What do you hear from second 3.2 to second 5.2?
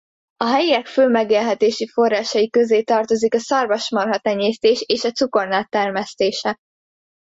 a szarvasmarha-tenyésztés és a